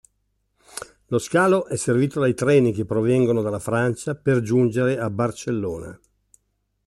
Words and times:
Lo 1.09 1.19
scalo 1.19 1.67
è 1.67 1.75
servito 1.77 2.19
dai 2.19 2.33
treni 2.33 2.73
che 2.73 2.85
provengono 2.85 3.43
dalla 3.43 3.59
Francia 3.59 4.15
per 4.15 4.41
giungere 4.41 4.97
a 4.97 5.11
Barcellona. 5.11 5.99